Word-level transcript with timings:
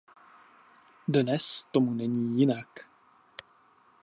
Dnes 1.07 1.63
tomu 1.71 1.93
není 1.93 2.39
jinak. 2.39 2.67